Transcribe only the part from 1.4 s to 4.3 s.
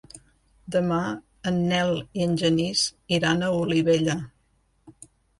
en Nel i en Genís iran a Olivella.